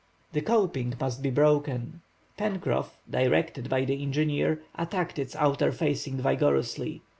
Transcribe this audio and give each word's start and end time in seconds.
The 0.33 0.41
coping 0.41 0.95
must 0.99 1.21
be 1.21 1.29
broken. 1.29 2.01
Pencroff, 2.35 2.89
directed 3.07 3.69
by 3.69 3.85
the 3.85 4.01
engineer, 4.01 4.63
attacked 4.73 5.19
its 5.19 5.35
outer 5.35 5.71
facing 5.71 6.17
vigorously. 6.17 7.03